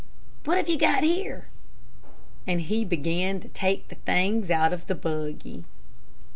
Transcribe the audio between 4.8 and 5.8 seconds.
the buggy.